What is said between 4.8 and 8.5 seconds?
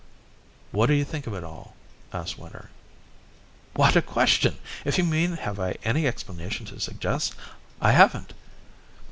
If you mean, have I any explanation to suggest, I haven't."